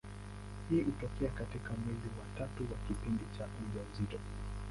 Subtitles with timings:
[0.69, 4.19] Hii hutokea katika mwezi wa tatu wa kipindi cha ujauzito.